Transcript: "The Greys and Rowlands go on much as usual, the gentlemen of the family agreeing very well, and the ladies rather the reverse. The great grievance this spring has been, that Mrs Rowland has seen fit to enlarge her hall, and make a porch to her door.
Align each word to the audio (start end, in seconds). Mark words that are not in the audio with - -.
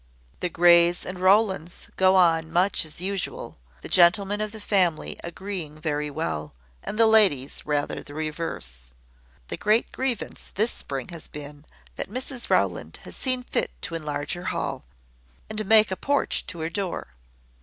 "The 0.39 0.49
Greys 0.49 1.05
and 1.05 1.19
Rowlands 1.19 1.91
go 1.95 2.15
on 2.15 2.51
much 2.51 2.85
as 2.85 3.01
usual, 3.01 3.59
the 3.81 3.87
gentlemen 3.87 4.41
of 4.41 4.51
the 4.51 4.59
family 4.59 5.15
agreeing 5.23 5.79
very 5.79 6.09
well, 6.09 6.55
and 6.81 6.97
the 6.97 7.05
ladies 7.05 7.67
rather 7.67 8.01
the 8.01 8.15
reverse. 8.15 8.79
The 9.49 9.57
great 9.57 9.91
grievance 9.91 10.51
this 10.55 10.71
spring 10.71 11.09
has 11.09 11.27
been, 11.27 11.65
that 11.97 12.09
Mrs 12.09 12.49
Rowland 12.49 12.97
has 13.03 13.15
seen 13.15 13.43
fit 13.43 13.69
to 13.83 13.93
enlarge 13.93 14.33
her 14.33 14.45
hall, 14.45 14.85
and 15.51 15.63
make 15.67 15.91
a 15.91 15.95
porch 15.95 16.47
to 16.47 16.61
her 16.61 16.69
door. 16.71 17.09